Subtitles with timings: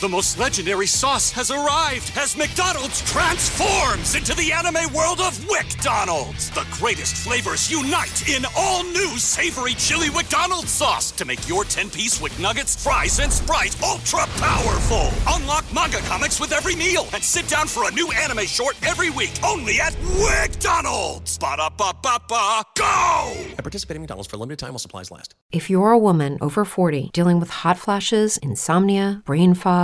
[0.00, 6.50] The most legendary sauce has arrived as McDonald's transforms into the anime world of WickDonald's.
[6.50, 12.20] The greatest flavors unite in all new savory chili McDonald's sauce to make your 10-piece
[12.20, 15.10] Wick Nuggets, fries, and Sprite ultra powerful.
[15.28, 19.10] Unlock manga comics with every meal and sit down for a new anime short every
[19.10, 21.38] week only at WickDonald's.
[21.38, 23.32] Ba-da-ba-ba-ba, go!
[23.56, 25.36] At participating McDonald's for a limited time while supplies last.
[25.52, 29.83] If you're a woman over 40 dealing with hot flashes, insomnia, brain fog,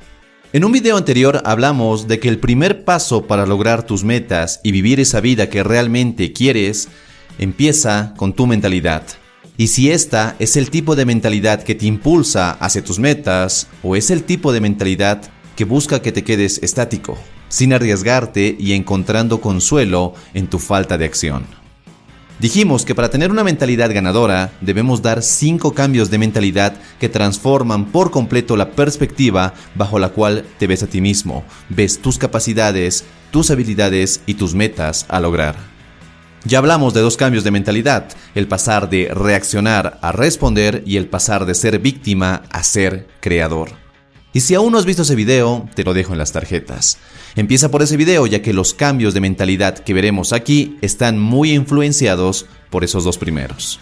[0.53, 4.73] En un video anterior hablamos de que el primer paso para lograr tus metas y
[4.73, 6.89] vivir esa vida que realmente quieres
[7.39, 9.03] empieza con tu mentalidad.
[9.55, 13.95] Y si esta es el tipo de mentalidad que te impulsa hacia tus metas o
[13.95, 15.21] es el tipo de mentalidad
[15.55, 21.05] que busca que te quedes estático, sin arriesgarte y encontrando consuelo en tu falta de
[21.05, 21.60] acción.
[22.41, 27.91] Dijimos que para tener una mentalidad ganadora debemos dar cinco cambios de mentalidad que transforman
[27.91, 33.05] por completo la perspectiva bajo la cual te ves a ti mismo, ves tus capacidades,
[33.29, 35.55] tus habilidades y tus metas a lograr.
[36.43, 41.05] Ya hablamos de dos cambios de mentalidad, el pasar de reaccionar a responder y el
[41.05, 43.80] pasar de ser víctima a ser creador.
[44.33, 46.97] Y si aún no has visto ese video, te lo dejo en las tarjetas.
[47.35, 51.51] Empieza por ese video ya que los cambios de mentalidad que veremos aquí están muy
[51.51, 53.79] influenciados por esos dos primeros.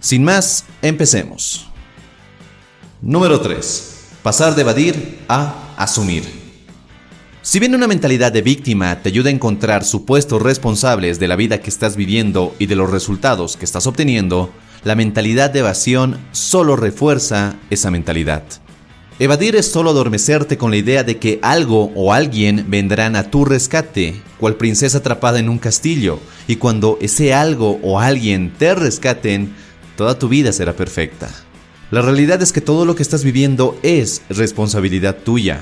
[0.00, 1.68] Sin más, empecemos.
[3.00, 3.98] Número 3.
[4.22, 6.24] Pasar de evadir a asumir.
[7.42, 11.60] Si bien una mentalidad de víctima te ayuda a encontrar supuestos responsables de la vida
[11.60, 14.52] que estás viviendo y de los resultados que estás obteniendo,
[14.84, 18.42] la mentalidad de evasión solo refuerza esa mentalidad.
[19.20, 23.44] Evadir es solo adormecerte con la idea de que algo o alguien vendrán a tu
[23.44, 29.52] rescate, cual princesa atrapada en un castillo, y cuando ese algo o alguien te rescaten,
[29.94, 31.28] toda tu vida será perfecta.
[31.90, 35.60] La realidad es que todo lo que estás viviendo es responsabilidad tuya.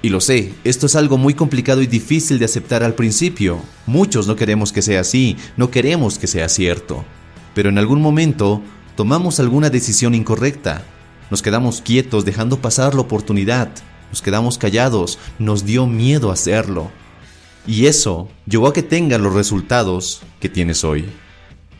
[0.00, 3.58] Y lo sé, esto es algo muy complicado y difícil de aceptar al principio.
[3.84, 7.04] Muchos no queremos que sea así, no queremos que sea cierto.
[7.52, 8.62] Pero en algún momento
[8.94, 10.84] tomamos alguna decisión incorrecta
[11.32, 13.70] nos quedamos quietos dejando pasar la oportunidad.
[14.10, 15.18] Nos quedamos callados.
[15.38, 16.90] Nos dio miedo hacerlo.
[17.66, 21.06] Y eso llevó a que tengas los resultados que tienes hoy.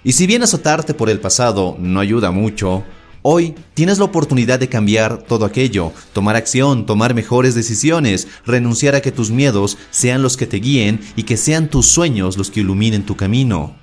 [0.04, 2.82] Y si bien azotarte por el pasado no ayuda mucho,
[3.20, 9.02] hoy tienes la oportunidad de cambiar todo aquello, tomar acción, tomar mejores decisiones, renunciar a
[9.02, 12.60] que tus miedos sean los que te guíen y que sean tus sueños los que
[12.60, 13.81] iluminen tu camino.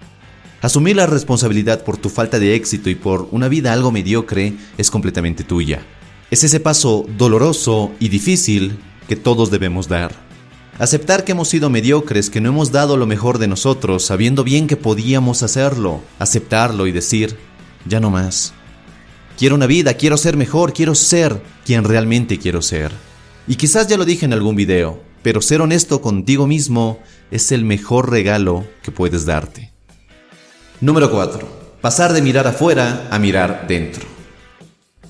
[0.61, 4.91] Asumir la responsabilidad por tu falta de éxito y por una vida algo mediocre es
[4.91, 5.85] completamente tuya.
[6.31, 8.77] Es ese paso doloroso y difícil
[9.07, 10.11] que todos debemos dar.
[10.77, 14.67] Aceptar que hemos sido mediocres, que no hemos dado lo mejor de nosotros, sabiendo bien
[14.67, 16.01] que podíamos hacerlo.
[16.19, 17.37] Aceptarlo y decir,
[17.85, 18.53] ya no más.
[19.37, 22.91] Quiero una vida, quiero ser mejor, quiero ser quien realmente quiero ser.
[23.47, 26.99] Y quizás ya lo dije en algún video, pero ser honesto contigo mismo
[27.31, 29.78] es el mejor regalo que puedes darte.
[30.81, 31.45] Número 4.
[31.81, 34.05] Pasar de mirar afuera a mirar dentro.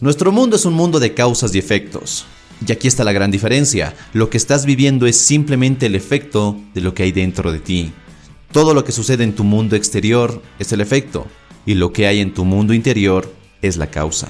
[0.01, 2.25] Nuestro mundo es un mundo de causas y efectos.
[2.65, 3.93] Y aquí está la gran diferencia.
[4.13, 7.91] Lo que estás viviendo es simplemente el efecto de lo que hay dentro de ti.
[8.51, 11.27] Todo lo que sucede en tu mundo exterior es el efecto.
[11.67, 13.31] Y lo que hay en tu mundo interior
[13.61, 14.27] es la causa.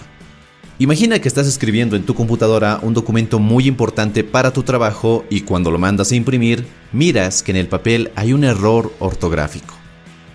[0.77, 5.41] Imagina que estás escribiendo en tu computadora un documento muy importante para tu trabajo y
[5.41, 9.78] cuando lo mandas a imprimir, miras que en el papel hay un error ortográfico.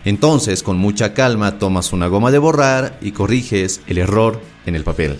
[0.05, 4.85] Entonces, con mucha calma, tomas una goma de borrar y corriges el error en el
[4.85, 5.19] papel.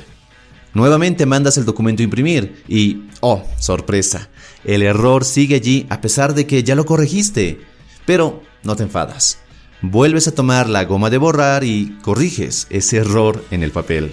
[0.75, 4.29] Nuevamente mandas el documento a imprimir y, oh, sorpresa,
[4.65, 7.61] el error sigue allí a pesar de que ya lo corregiste.
[8.05, 9.39] Pero no te enfadas.
[9.83, 14.13] Vuelves a tomar la goma de borrar y corriges ese error en el papel.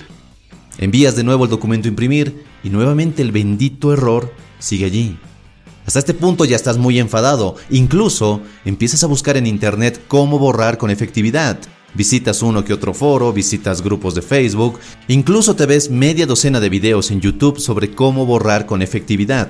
[0.77, 5.17] Envías de nuevo el documento a imprimir y nuevamente el bendito error sigue allí.
[5.85, 10.77] Hasta este punto ya estás muy enfadado, incluso empiezas a buscar en internet cómo borrar
[10.77, 11.57] con efectividad.
[11.93, 16.69] Visitas uno que otro foro, visitas grupos de Facebook, incluso te ves media docena de
[16.69, 19.49] videos en YouTube sobre cómo borrar con efectividad.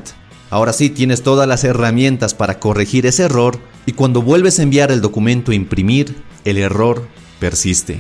[0.50, 4.92] Ahora sí tienes todas las herramientas para corregir ese error y cuando vuelves a enviar
[4.92, 7.08] el documento a imprimir, el error
[7.40, 8.00] persiste.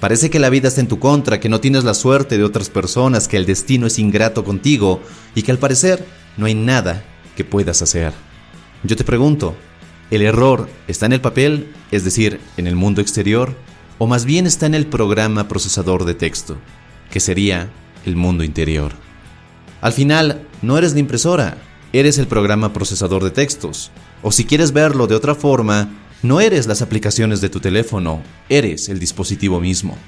[0.00, 2.70] Parece que la vida está en tu contra, que no tienes la suerte de otras
[2.70, 5.00] personas, que el destino es ingrato contigo
[5.34, 6.04] y que al parecer
[6.36, 7.04] no hay nada
[7.36, 8.12] que puedas hacer.
[8.82, 9.54] Yo te pregunto,
[10.10, 13.54] ¿el error está en el papel, es decir, en el mundo exterior,
[13.98, 16.56] o más bien está en el programa procesador de texto,
[17.10, 17.70] que sería
[18.04, 18.92] el mundo interior?
[19.80, 21.58] Al final, no eres la impresora,
[21.92, 23.90] eres el programa procesador de textos.
[24.22, 25.90] O si quieres verlo de otra forma,
[26.22, 29.98] no eres las aplicaciones de tu teléfono, eres el dispositivo mismo.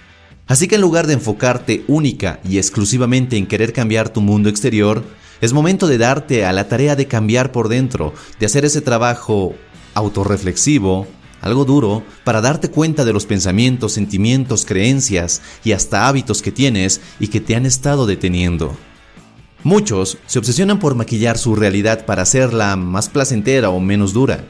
[0.46, 5.02] Así que en lugar de enfocarte única y exclusivamente en querer cambiar tu mundo exterior,
[5.40, 9.54] es momento de darte a la tarea de cambiar por dentro, de hacer ese trabajo
[9.94, 11.06] autorreflexivo,
[11.40, 17.00] algo duro, para darte cuenta de los pensamientos, sentimientos, creencias y hasta hábitos que tienes
[17.20, 18.76] y que te han estado deteniendo.
[19.62, 24.44] Muchos se obsesionan por maquillar su realidad para hacerla más placentera o menos dura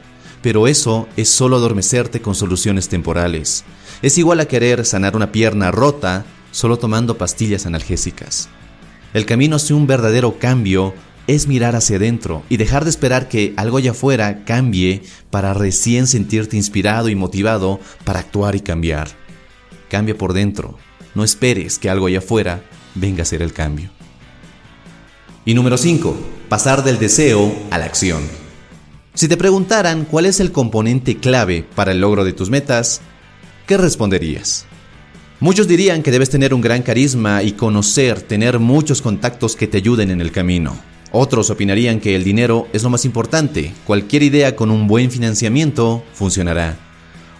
[0.45, 3.63] pero eso es solo adormecerte con soluciones temporales.
[4.03, 8.47] Es igual a querer sanar una pierna rota solo tomando pastillas analgésicas.
[9.15, 10.93] El camino hacia un verdadero cambio
[11.25, 16.05] es mirar hacia adentro y dejar de esperar que algo allá afuera cambie para recién
[16.05, 19.07] sentirte inspirado y motivado para actuar y cambiar.
[19.89, 20.77] Cambia por dentro.
[21.13, 23.89] No esperes que algo allá afuera venga a ser el cambio.
[25.45, 26.13] Y número 5.
[26.49, 28.21] Pasar del deseo a la acción.
[29.13, 32.99] Si te preguntaran cuál es el componente clave para el logro de tus metas,
[33.65, 34.65] ¿qué responderías?
[35.41, 39.77] Muchos dirían que debes tener un gran carisma y conocer, tener muchos contactos que te
[39.77, 40.77] ayuden en el camino.
[41.11, 46.03] Otros opinarían que el dinero es lo más importante, cualquier idea con un buen financiamiento
[46.13, 46.77] funcionará.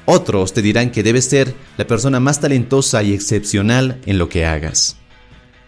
[0.06, 4.46] Otros te dirán que debes ser la persona más talentosa y excepcional en lo que
[4.46, 4.98] hagas.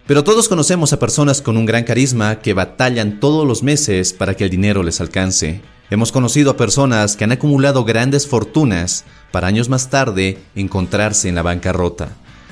[0.05, 4.35] Pero todos conocemos a personas con un gran carisma que batallan todos los meses para
[4.35, 5.61] que el dinero les alcance.
[5.89, 11.35] Hemos conocido a personas que han acumulado grandes fortunas para años más tarde encontrarse en
[11.35, 12.09] la bancarrota.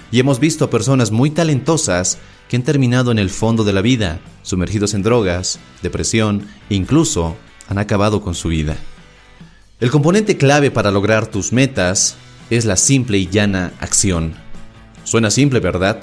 [0.09, 2.17] Y hemos visto a personas muy talentosas
[2.47, 7.35] que han terminado en el fondo de la vida, sumergidos en drogas, depresión e incluso
[7.67, 8.77] han acabado con su vida.
[9.81, 12.15] El componente clave para lograr tus metas
[12.49, 14.33] es la simple y llana acción.
[15.03, 15.99] Suena simple, ¿verdad?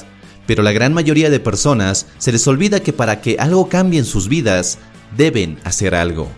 [0.46, 4.04] Pero la gran mayoría de personas se les olvida que para que algo cambie en
[4.04, 4.78] sus vidas,
[5.16, 6.28] deben hacer algo.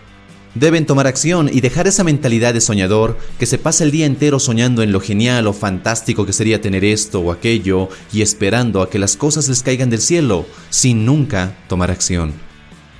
[0.55, 4.39] Deben tomar acción y dejar esa mentalidad de soñador que se pasa el día entero
[4.39, 8.89] soñando en lo genial o fantástico que sería tener esto o aquello y esperando a
[8.89, 12.31] que las cosas les caigan del cielo sin nunca tomar acción.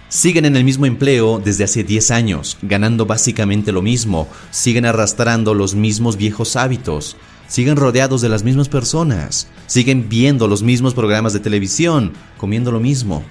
[0.09, 5.53] Siguen en el mismo empleo desde hace 10 años, ganando básicamente lo mismo, siguen arrastrando
[5.53, 7.15] los mismos viejos hábitos,
[7.47, 12.81] siguen rodeados de las mismas personas, siguen viendo los mismos programas de televisión, comiendo lo
[12.81, 13.23] mismo,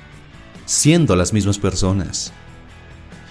[0.64, 2.32] siendo las mismas personas.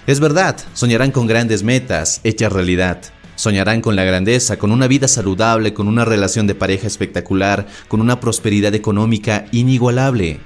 [0.05, 3.01] Es verdad, soñarán con grandes metas, hechas realidad.
[3.35, 8.01] Soñarán con la grandeza, con una vida saludable, con una relación de pareja espectacular, con
[8.01, 10.41] una prosperidad económica inigualable.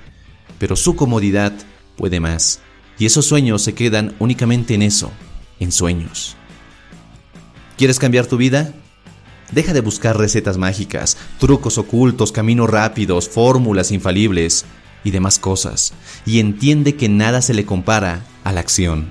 [0.59, 1.53] Pero su comodidad
[1.97, 2.59] puede más.
[2.99, 5.11] Y esos sueños se quedan únicamente en eso,
[5.59, 6.37] en sueños.
[7.77, 8.73] ¿Quieres cambiar tu vida?
[9.51, 14.65] Deja de buscar recetas mágicas, trucos ocultos, caminos rápidos, fórmulas infalibles
[15.03, 15.93] y demás cosas,
[16.25, 19.09] y entiende que nada se le compara a la acción.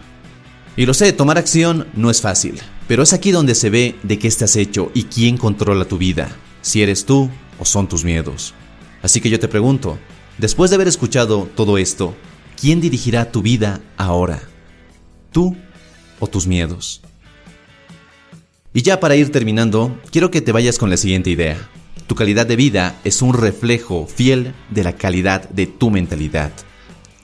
[0.77, 4.19] Y lo sé, tomar acción no es fácil, pero es aquí donde se ve de
[4.19, 6.29] qué estás hecho y quién controla tu vida,
[6.61, 8.53] si eres tú o son tus miedos.
[9.03, 9.99] Así que yo te pregunto,
[10.37, 12.15] después de haber escuchado todo esto,
[12.61, 14.43] ¿quién dirigirá tu vida ahora?
[15.33, 15.57] ¿Tú
[16.21, 17.01] o tus miedos?
[18.75, 21.57] Y ya para ir terminando, quiero que te vayas con la siguiente idea.
[22.07, 26.53] Tu calidad de vida es un reflejo fiel de la calidad de tu mentalidad.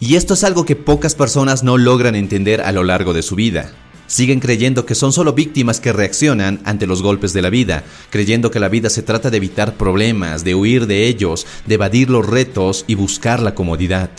[0.03, 3.37] Y esto es algo que pocas personas no logran entender a lo largo de su
[3.37, 3.71] vida.
[4.09, 8.51] Siguen creyendo que son solo víctimas que reaccionan ante los golpes de la vida, creyendo
[8.51, 12.27] que la vida se trata de evitar problemas, de huir de ellos, de evadir los
[12.27, 14.11] retos y buscar la comodidad.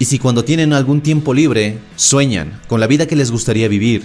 [0.00, 4.02] Y si cuando tienen algún tiempo libre, sueñan con la vida que les gustaría vivir,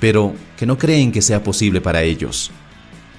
[0.00, 2.50] pero que no creen que sea posible para ellos.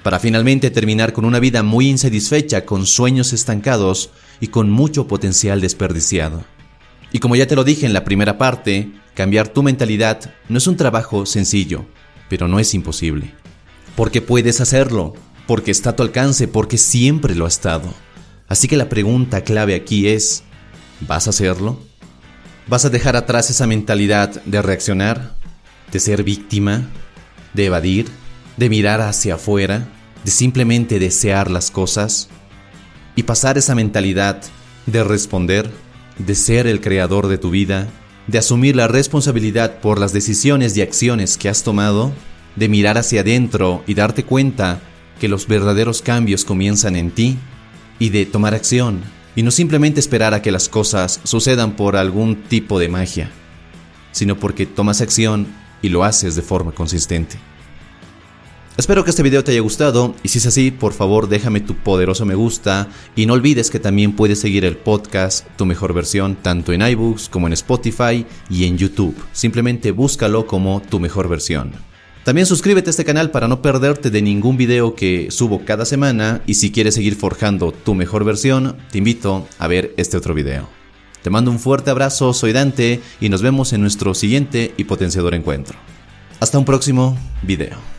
[0.03, 4.09] Para finalmente terminar con una vida muy insatisfecha, con sueños estancados
[4.41, 6.43] y con mucho potencial desperdiciado.
[7.11, 10.67] Y como ya te lo dije en la primera parte, cambiar tu mentalidad no es
[10.67, 11.85] un trabajo sencillo,
[12.29, 13.33] pero no es imposible.
[13.95, 15.15] Porque puedes hacerlo,
[15.47, 17.91] porque está a tu alcance, porque siempre lo ha estado.
[18.47, 20.43] Así que la pregunta clave aquí es,
[21.01, 21.79] ¿vas a hacerlo?
[22.67, 25.35] ¿Vas a dejar atrás esa mentalidad de reaccionar,
[25.91, 26.87] de ser víctima,
[27.55, 28.07] de evadir,
[28.57, 29.87] de mirar hacia afuera,
[30.23, 32.29] de simplemente desear las cosas?
[33.15, 34.41] Y pasar esa mentalidad
[34.85, 35.71] de responder
[36.19, 37.87] de ser el creador de tu vida,
[38.27, 42.13] de asumir la responsabilidad por las decisiones y acciones que has tomado,
[42.55, 44.79] de mirar hacia adentro y darte cuenta
[45.19, 47.37] que los verdaderos cambios comienzan en ti?
[47.99, 49.01] y de tomar acción,
[49.35, 53.29] y no simplemente esperar a que las cosas sucedan por algún tipo de magia,
[54.11, 55.47] sino porque tomas acción
[55.81, 57.37] y lo haces de forma consistente.
[58.79, 61.75] Espero que este video te haya gustado y si es así, por favor déjame tu
[61.75, 66.37] poderoso me gusta y no olvides que también puedes seguir el podcast Tu Mejor Versión
[66.37, 69.17] tanto en iBooks como en Spotify y en YouTube.
[69.33, 71.73] Simplemente búscalo como Tu Mejor Versión.
[72.23, 76.41] También suscríbete a este canal para no perderte de ningún video que subo cada semana
[76.47, 80.69] y si quieres seguir forjando tu mejor versión, te invito a ver este otro video.
[81.21, 85.35] Te mando un fuerte abrazo, soy Dante y nos vemos en nuestro siguiente y potenciador
[85.35, 85.77] encuentro.
[86.39, 87.98] Hasta un próximo video.